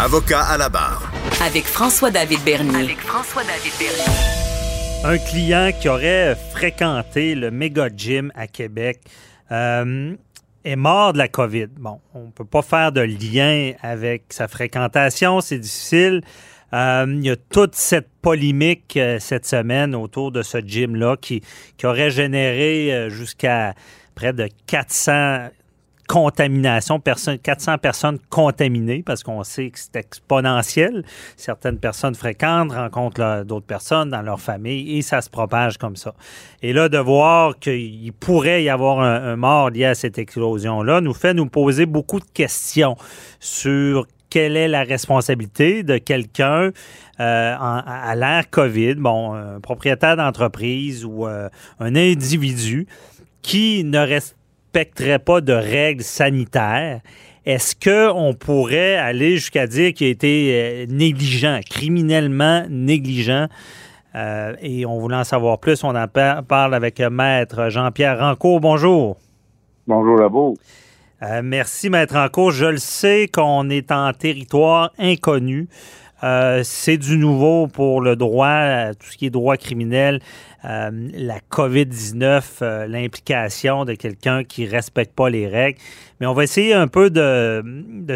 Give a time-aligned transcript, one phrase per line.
[0.00, 1.10] Avocat à la barre.
[1.44, 2.84] Avec François-David Bernier.
[2.84, 5.02] Avec François-David Bernier.
[5.04, 9.00] Un client qui aurait fréquenté le méga gym à Québec
[9.50, 10.14] euh,
[10.64, 11.66] est mort de la COVID.
[11.78, 16.22] Bon, on ne peut pas faire de lien avec sa fréquentation, c'est difficile.
[16.72, 21.42] Euh, il y a toute cette polémique euh, cette semaine autour de ce gym-là qui,
[21.76, 23.74] qui aurait généré jusqu'à
[24.14, 25.48] près de 400
[26.08, 31.04] contamination, 400 personnes contaminées, parce qu'on sait que c'est exponentiel.
[31.36, 36.14] Certaines personnes fréquentes rencontrent d'autres personnes dans leur famille et ça se propage comme ça.
[36.62, 41.12] Et là, de voir qu'il pourrait y avoir un, mort lié à cette explosion-là nous
[41.12, 42.96] fait nous poser beaucoup de questions
[43.38, 46.70] sur quelle est la responsabilité de quelqu'un
[47.20, 51.48] euh, à l'ère COVID, bon, un propriétaire d'entreprise ou euh,
[51.80, 52.86] un individu
[53.42, 54.37] qui ne reste
[54.68, 57.00] respecterait pas de règles sanitaires,
[57.46, 63.48] est-ce qu'on pourrait aller jusqu'à dire qu'il a été euh, négligent, criminellement négligent?
[64.14, 65.82] Euh, et on voulait en savoir plus.
[65.84, 68.60] On en parle avec Maître Jean-Pierre Rancourt.
[68.60, 69.16] Bonjour.
[69.86, 70.56] Bonjour à vous.
[71.22, 72.50] Euh, merci, Maître Rancourt.
[72.50, 75.68] Je le sais qu'on est en territoire inconnu.
[76.24, 80.20] Euh, c'est du nouveau pour le droit, tout ce qui est droit criminel,
[80.64, 85.78] euh, la COVID-19, l'implication de quelqu'un qui ne respecte pas les règles.
[86.20, 87.62] Mais on va essayer un peu de,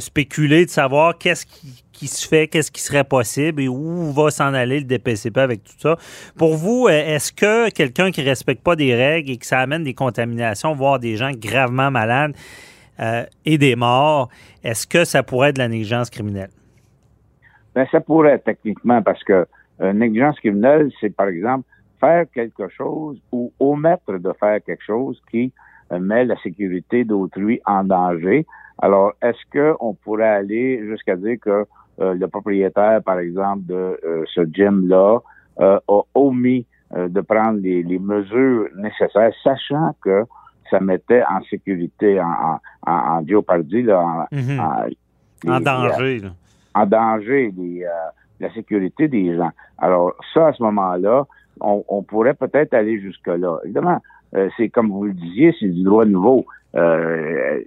[0.00, 1.46] spéculer, de savoir qu'est-ce
[1.92, 5.62] qui, se fait, qu'est-ce qui serait possible et où va s'en aller le DPCP avec
[5.62, 5.96] tout ça.
[6.36, 9.84] Pour vous, est-ce que quelqu'un qui ne respecte pas des règles et que ça amène
[9.84, 12.34] des contaminations, voire des gens gravement malades
[13.00, 14.28] euh, et des morts,
[14.64, 16.50] est-ce que ça pourrait être de la négligence criminelle?
[17.74, 19.46] Ben, ça pourrait techniquement, parce que
[19.80, 21.64] euh, négligence criminelle, c'est par exemple
[22.00, 25.52] faire quelque chose ou omettre de faire quelque chose qui
[25.92, 28.46] euh, met la sécurité d'autrui en danger.
[28.80, 31.64] Alors, est-ce qu'on pourrait aller jusqu'à dire que
[32.00, 33.98] euh, le propriétaire, par exemple, de
[34.34, 35.18] ce gym-là
[35.58, 35.78] a
[36.14, 40.24] omis de prendre les, mesures nécessaires, sachant que
[40.70, 46.20] ça mettait en sécurité, en, en, en, en là, en, en danger.
[46.20, 46.30] Là
[46.74, 47.86] en danger euh,
[48.40, 49.50] la sécurité des gens.
[49.78, 51.26] Alors ça, à ce moment-là,
[51.60, 53.58] on, pourrait peut-être aller jusque-là.
[53.64, 54.00] Évidemment,
[54.34, 56.44] euh, c'est comme vous le disiez, c'est du droit nouveau.
[56.74, 57.60] Euh,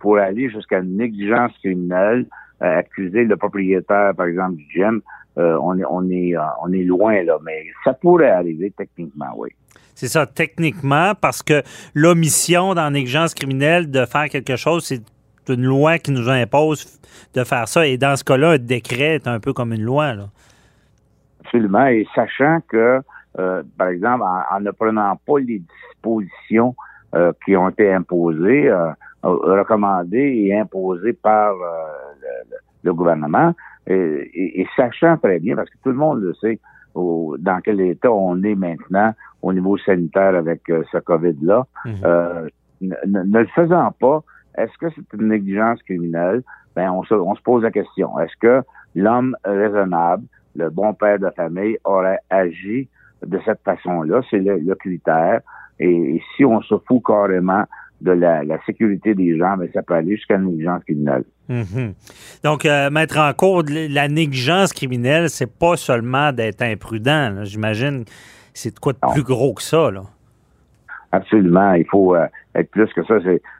[0.00, 2.26] pour aller jusqu'à une négligence criminelle,
[2.60, 5.00] accuser le propriétaire, par exemple, du gym,
[5.36, 9.50] on est on est on est loin là, mais ça pourrait arriver techniquement, oui.
[9.94, 11.62] C'est ça, techniquement, parce que
[11.94, 15.02] l'omission dans négligence criminelle de faire quelque chose, c'est
[15.48, 16.98] une loi qui nous impose
[17.34, 17.86] de faire ça.
[17.86, 20.14] Et dans ce cas-là, un décret est un peu comme une loi.
[20.14, 20.24] Là.
[21.44, 21.86] Absolument.
[21.86, 23.00] Et sachant que,
[23.38, 26.74] euh, par exemple, en, ne prenant pas les dispositions
[27.14, 28.92] euh, qui ont été imposées, euh,
[29.22, 31.54] recommandées et imposées par
[32.82, 33.54] le, gouvernement,
[33.86, 36.58] et, sachant très bien, parce que tout le monde le sait,
[36.94, 42.48] dans quel état on est maintenant au niveau sanitaire avec ce COVID-là, mm-hmm.
[42.80, 44.22] ne, le faisant pas,
[44.56, 46.42] est-ce que c'est une négligence criminelle?
[46.74, 48.18] Ben, on se, on se pose la question.
[48.18, 48.62] Est-ce que
[48.94, 50.24] l'homme raisonnable,
[50.56, 52.88] le bon père de famille, aurait agi
[53.24, 54.20] de cette façon-là?
[54.30, 55.40] C'est le, critère.
[55.78, 57.64] Et, si on se fout carrément
[58.00, 61.24] de la, sécurité des gens, ben, ça peut aller jusqu'à une négligence criminelle.
[61.48, 61.94] Mm-hmm.
[62.44, 67.44] Donc, euh, mettre en cause la négligence criminelle, c'est pas seulement d'être imprudent.
[67.44, 68.04] J'imagine
[68.54, 69.90] c'est de quoi de plus gros que ça.
[69.90, 70.02] Là.
[71.12, 71.74] Absolument.
[71.74, 73.18] Il faut euh, être plus que ça.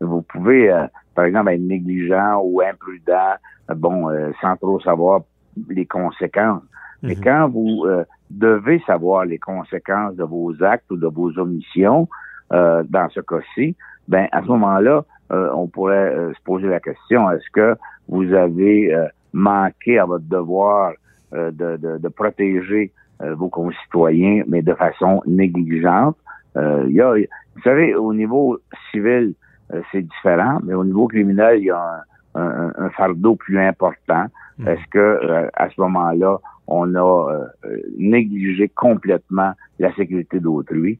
[0.00, 3.34] Vous pouvez, euh, par exemple, être négligent ou imprudent,
[3.76, 5.20] bon, euh, sans trop savoir
[5.68, 6.62] les conséquences.
[7.02, 7.22] Mais mhm.
[7.22, 7.86] quand vous
[8.30, 12.08] devez savoir les conséquences de vos actes ou de vos omissions,
[12.50, 13.76] dans ce cas-ci,
[14.08, 17.76] ben à ce moment-là, on pourrait se poser la question est-ce que
[18.08, 18.96] vous avez
[19.34, 20.94] manqué à votre devoir
[21.30, 22.90] de, de, de, protéger
[23.20, 26.16] vos concitoyens, mais de façon négligente?
[26.56, 28.58] Euh, y a, vous savez, au niveau
[28.90, 29.34] civil,
[29.72, 32.04] euh, c'est différent, mais au niveau criminel, il y a
[32.34, 34.26] un, un, fardeau plus important.
[34.58, 34.68] Hmm.
[34.68, 37.32] Est-ce que euh, à ce moment-là, on a
[37.64, 40.98] euh, négligé complètement la sécurité d'autrui?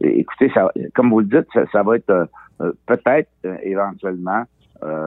[0.00, 2.28] écoutez, ça, comme vous le dites, ça, ça va être
[2.86, 3.30] peut-être
[3.62, 4.42] éventuellement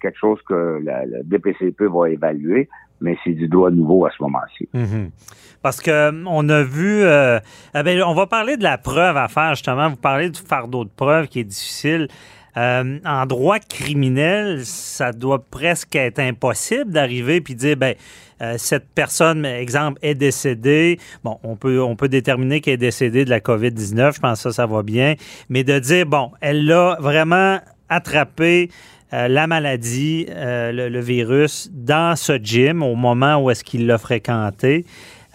[0.00, 2.68] quelque chose que la, la, DPCP va évaluer,
[3.00, 4.68] mais c'est du droit nouveau à ce moment-ci.
[4.72, 5.10] Mhm.
[5.62, 7.38] Parce que euh, on a vu, euh,
[7.74, 9.88] eh ben, on va parler de la preuve à faire justement.
[9.88, 12.08] Vous parlez du fardeau de preuve qui est difficile.
[12.56, 17.94] Euh, en droit criminel, ça doit presque être impossible d'arriver puis dire ben
[18.56, 20.98] cette personne, exemple, est décédée.
[21.22, 24.14] Bon, on peut on peut déterminer qu'elle est décédée de la COVID-19.
[24.14, 25.14] Je pense que ça, ça va bien.
[25.50, 27.60] Mais de dire bon, elle l'a vraiment
[27.90, 28.70] attrapé
[29.12, 34.84] la maladie, le, virus, dans ce gym au moment où est-ce qu'il l'a fréquenté.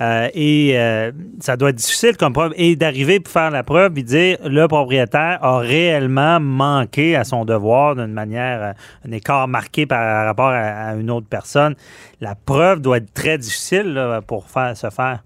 [0.02, 2.54] Euh, et euh, ça doit être difficile comme preuve.
[2.58, 7.46] Et d'arriver pour faire la preuve et dire le propriétaire a réellement manqué à son
[7.46, 11.76] devoir d'une manière, euh, un écart marqué par rapport à, une autre personne.
[12.20, 15.20] La preuve doit être très difficile pour faire, se faire.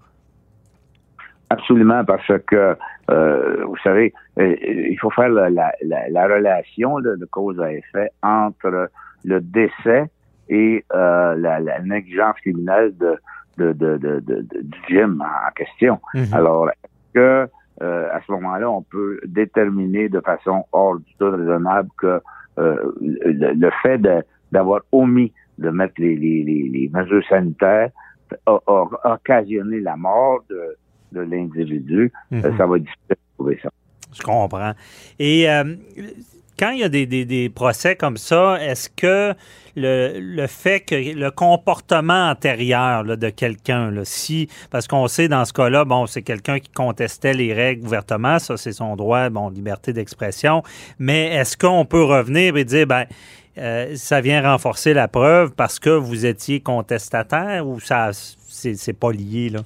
[1.48, 2.76] Absolument, parce que,
[3.10, 8.90] vous savez, il faut faire la, relation de cause à effet entre
[9.24, 10.10] le décès
[10.48, 13.18] et la, négligence criminelle de,
[13.58, 15.98] de, de, de, du gym en question.
[16.14, 16.26] Mhm.
[16.32, 17.50] Alors, est-ce que
[17.82, 22.20] euh, à ce moment-là, on peut déterminer de façon hors du tout raisonnable que
[22.58, 23.98] euh, le, fait
[24.52, 27.90] d'avoir omis de mettre les, les, les, mesures sanitaires
[28.46, 28.58] a,
[29.04, 30.76] occasionné la mort de,
[31.12, 32.42] de l'individu, mhm.
[32.56, 33.70] ça va être difficile de trouver ça.
[34.12, 34.72] Je comprends.
[35.18, 35.76] Et euh,
[36.58, 39.34] quand il y a des, des, procès comme ça, est-ce que
[39.76, 45.52] le, le, fait que le comportement antérieur de quelqu'un, si, parce qu'on sait dans ce
[45.52, 49.92] cas-là, bon, c'est quelqu'un qui contestait les règles ouvertement, ça c'est son droit, bon, liberté
[49.92, 50.62] d'expression,
[50.98, 53.06] mais est-ce qu'on peut revenir et dire, ben,
[53.58, 59.12] euh, ça vient renforcer la preuve parce que vous étiez contestataire ou ça, c'est pas
[59.12, 59.60] lié, là?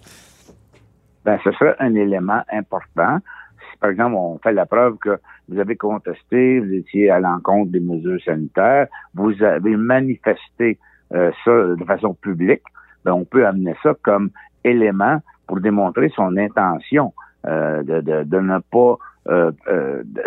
[1.25, 3.19] Ben, ce serait un élément important.
[3.59, 5.19] Si, par exemple, on fait la preuve que
[5.49, 10.79] vous avez contesté, vous étiez à l'encontre des mesures sanitaires, vous avez manifesté
[11.15, 12.63] euh, ça de façon publique,
[13.05, 14.31] ben, on peut amener ça comme
[14.65, 17.13] élément pour démontrer son intention
[17.47, 18.97] euh, de, de, ne pas
[19.29, 19.53] euh,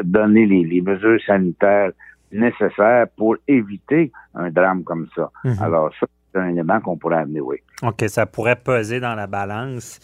[0.03, 1.91] donner les, les, mesures sanitaires
[2.31, 5.31] nécessaires pour éviter un drame comme ça.
[5.43, 5.55] Mhm.
[5.61, 6.05] Alors ça,
[6.39, 7.57] un élément qu'on pourrait amener, oui.
[7.83, 9.99] OK, ça pourrait peser dans la balance.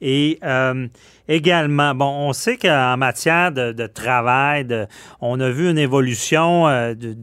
[0.00, 0.86] Et euh,
[1.28, 4.66] également, bon, on sait qu'en matière de, travail,
[5.20, 7.16] on a vu une évolution euh, de,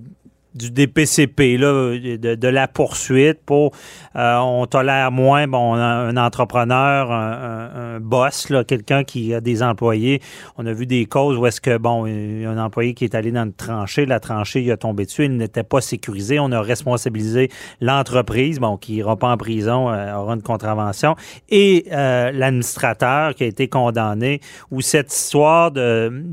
[0.55, 3.71] du DPCP, là, de, la poursuite pour
[4.15, 10.21] euh, on tolère moins bon un entrepreneur, un, boss, là, quelqu'un qui a des employés.
[10.57, 13.43] On a vu des causes où est-ce que bon, un employé qui est allé dans
[13.43, 16.39] une tranchée, la tranchée il a tombé dessus, il n'était pas sécurisé.
[16.39, 17.49] On a responsabilisé
[17.81, 21.15] l'entreprise, bon, qui ira pas en prison, euh, aura une contravention,
[21.49, 24.39] et euh, l'administrateur qui a été condamné.
[24.71, 26.23] Ou cette histoire de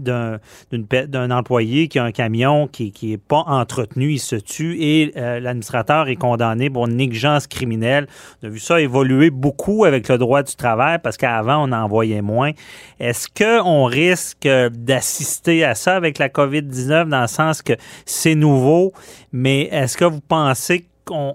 [0.70, 5.12] d'un employé qui a un camion qui qui est pas entretenu il se tue et
[5.16, 8.06] euh, l'administrateur est condamné pour négligence criminelle.
[8.42, 11.86] On a vu ça évoluer beaucoup avec le droit du travail parce qu'avant, on en
[11.88, 12.52] voyait moins.
[13.00, 17.74] Est-ce qu'on risque d'assister à ça avec la COVID-19 dans le sens que
[18.06, 18.92] c'est nouveau,
[19.32, 21.34] mais est-ce que vous pensez qu'on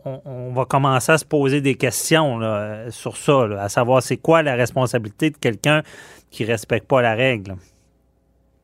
[0.56, 2.40] va commencer à se poser des questions
[2.90, 5.82] sur ça, à savoir c'est quoi la responsabilité de quelqu'un
[6.32, 7.56] qui ne respecte pas la règle?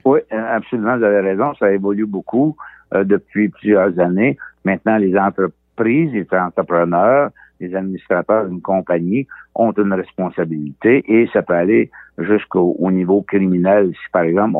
[0.05, 2.55] Oui, absolument, vous avez raison, ça évolue beaucoup.
[2.93, 4.37] Euh, depuis plusieurs années.
[4.65, 9.25] Maintenant, les entreprises, les entrepreneurs, les administrateurs d'une compagnie
[9.55, 13.93] ont une responsabilité et ça peut aller jusqu'au niveau criminel.
[13.93, 14.55] Si, par exemple,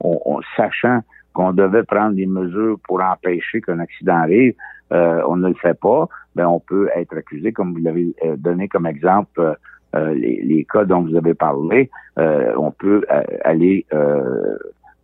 [0.00, 1.00] on, sachant
[1.32, 4.54] qu'on devait prendre des mesures pour empêcher qu'un accident arrive,
[4.92, 8.36] euh, on ne le fait pas, ben on peut être accusé, comme vous l'avez euh,
[8.36, 9.56] donné comme exemple,
[9.94, 13.02] les, cas dont vous avez parlé, on peut
[13.44, 13.86] aller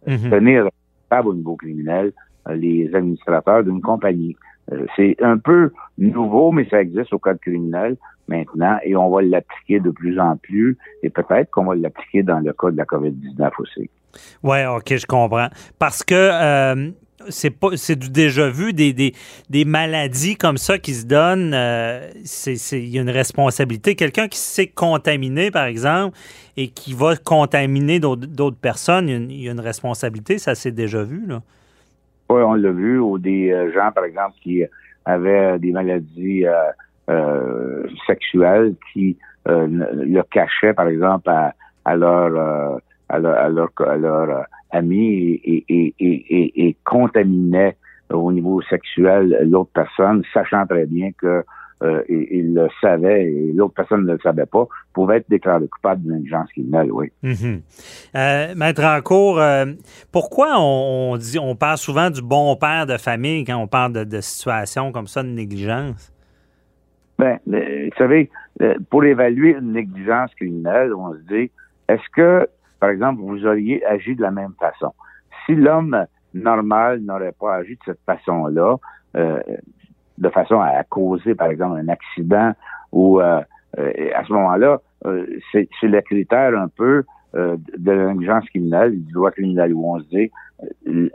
[0.07, 0.31] mm-hmm.
[0.31, 2.13] tenir responsable au niveau criminel euh,
[2.51, 4.37] les administrateurs d'une compagnie.
[4.71, 7.97] Euh, c'est un peu nouveau, mais ça existe au code criminel
[8.29, 12.39] maintenant et on va l'appliquer de plus en plus et peut-être qu'on va l'appliquer dans
[12.39, 13.91] le cas de la COVID-19 aussi.
[14.43, 15.49] Oui, OK, je comprends.
[15.79, 16.91] Parce que euh,
[17.29, 21.57] c'est pas du déjà vu des, des, maladies comme ça qui se donnent
[22.25, 26.17] c'est il y a une responsabilité quelqu'un qui s'est contaminé par exemple
[26.57, 31.25] et qui va contaminer d'autres personnes il y, a une, responsabilité ça s'est déjà vu
[31.27, 31.43] là
[32.41, 34.65] on l'a vu, ou des euh, gens, par exemple, qui
[35.05, 36.71] avaient des maladies euh,
[37.11, 41.53] euh, sexuelles qui le cachaient, par exemple, à,
[41.85, 47.77] à leur à leur, amis et, et, et, et, contaminaient
[48.11, 51.45] au niveau sexuel l'autre personne, sachant très bien que
[51.83, 56.03] euh, il, le savait et l'autre personne ne le savait pas, pouvait être déclaré coupable
[56.03, 57.11] d'une négligence criminelle, oui.
[57.23, 57.59] Mm
[58.57, 59.67] Maître Rancourt, euh,
[60.13, 64.05] pourquoi on, dit, on parle souvent du bon père de famille quand on parle de,
[64.05, 66.13] de situations comme ça de négligence?
[67.19, 68.31] Ben, vous savez,
[68.91, 71.51] pour évaluer une négligence criminelle, on se dit,
[71.89, 72.49] est-ce que,
[72.81, 74.93] par exemple, vous auriez agi de la même façon?
[75.47, 78.77] Si l'homme normal n'aurait pas agi de cette façon-là,
[79.17, 79.41] euh,
[80.23, 82.53] de façon à causer, par exemple, un accident
[82.93, 83.41] ou euh,
[83.79, 89.31] euh, à ce moment-là, euh, c'est le critère un peu de l'ingérence criminelle, du droit
[89.31, 90.31] criminel, où on se dit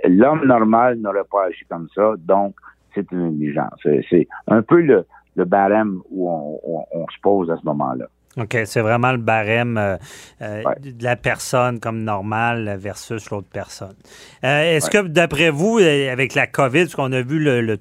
[0.08, 2.56] l'homme normal n'aurait pas agi comme ça, donc
[2.96, 3.80] c'est une négligence.
[4.10, 8.08] C'est un peu le, le barème où on, se pose à ce moment-là.
[8.38, 9.98] OK, c'est vraiment le barème euh,
[10.44, 13.96] euh, de la personne comme normale versus l'autre personne.
[14.44, 17.80] Euh, est-ce que, d'après vous, avec la COVID, ce qu'on a vu le, le,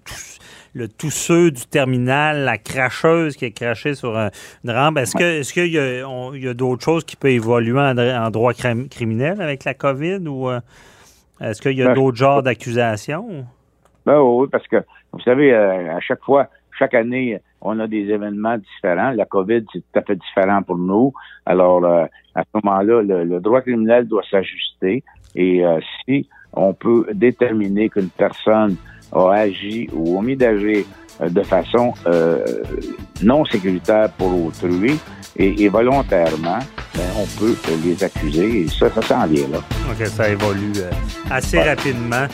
[0.73, 5.53] le tousseux du terminal, la cracheuse qui est crachée sur une rampe, est-ce que est-ce
[5.53, 10.51] qu'il y a, d'autres choses qui peuvent évoluer en, droit criminel avec la COVID ou
[11.41, 13.47] est-ce qu'il y a ben, d'autres genres d'accusations?
[14.07, 14.77] Ben oui, parce que,
[15.13, 16.49] vous savez, à chaque fois,
[16.79, 19.11] chaque année, on a des événements différents.
[19.11, 21.13] La COVID, c'est tout à fait différent pour nous.
[21.45, 22.05] Alors, euh,
[22.35, 25.03] à ce moment-là, le, droit criminel doit s'ajuster.
[25.35, 28.77] Et euh, si on peut déterminer qu'une personne
[29.13, 30.85] a agi ou omis d'agir
[31.21, 31.93] euh, de façon
[33.23, 34.99] non sécuritaire pour autrui
[35.37, 36.61] et, volontairement,
[36.95, 37.55] ben, on peut
[37.85, 38.63] les accuser.
[38.63, 39.59] Et ça, ça s'en vient là.
[39.91, 40.73] OK, ça évolue
[41.31, 42.27] assez rapidement.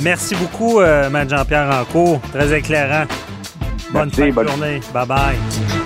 [0.00, 2.20] Merci beaucoup, euh, Jean-Pierre Rancourt.
[2.32, 3.04] Très éclairant.
[3.94, 4.80] Bonne fin de journée.
[4.92, 5.83] Bye bye.